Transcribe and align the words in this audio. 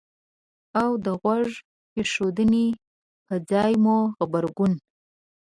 او 0.81 0.89
د 1.05 1.07
غوږ 1.21 1.49
ایښودنې 1.97 2.67
په 3.25 3.35
ځای 3.49 3.73
مو 3.83 3.97
غبرګون 4.17 4.73